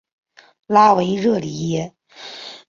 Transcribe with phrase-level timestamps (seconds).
[0.65, 1.93] 拉维热里耶。